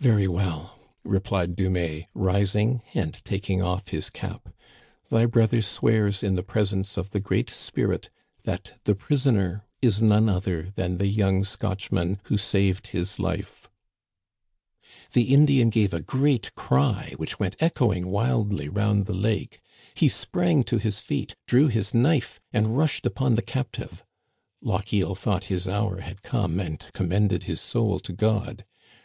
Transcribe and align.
"Very 0.00 0.26
well!" 0.26 0.80
replied 1.04 1.54
Dumais, 1.54 2.08
rising 2.12 2.82
and 2.92 3.24
taking 3.24 3.60
ofif 3.60 3.90
his 3.90 4.10
cap, 4.10 4.48
"thy 5.10 5.26
brother 5.26 5.62
swears 5.62 6.24
in 6.24 6.34
the 6.34 6.42
presence 6.42 6.96
of 6.96 7.10
the 7.10 7.20
Great 7.20 7.50
Spirit 7.50 8.10
that 8.42 8.72
the 8.82 8.96
prisoner 8.96 9.64
is 9.80 10.02
none 10.02 10.28
other 10.28 10.72
than 10.74 10.98
the 10.98 11.06
young 11.06 11.44
Scotchman 11.44 12.18
who 12.24 12.36
saved 12.36 12.88
his 12.88 13.20
life!" 13.20 13.70
The 15.12 15.32
Indian 15.32 15.70
gave 15.70 15.94
a 15.94 16.02
great 16.02 16.52
cry 16.56 17.14
which 17.16 17.38
went 17.38 17.54
echoing 17.62 18.08
wildly 18.08 18.68
round 18.68 19.06
the 19.06 19.14
lake. 19.14 19.60
He 19.94 20.08
sprang 20.08 20.64
to 20.64 20.78
his 20.78 20.98
feet, 20.98 21.36
drew 21.46 21.68
his 21.68 21.94
knife, 21.94 22.40
and 22.52 22.76
rushed 22.76 23.06
upon 23.06 23.36
the 23.36 23.40
captive. 23.40 24.02
Lochiel 24.60 25.14
thought 25.14 25.44
his 25.44 25.68
hour 25.68 26.00
had 26.00 26.22
come 26.22 26.58
and 26.58 26.84
commended 26.92 27.44
his 27.44 27.60
soul 27.60 28.00
to 28.00 28.12
God. 28.12 28.64